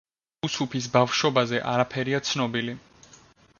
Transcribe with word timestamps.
უსუფის 0.47 0.87
ბავშვობაზე 0.95 1.61
არაფერია 1.75 2.25
ცნობილი. 2.31 2.77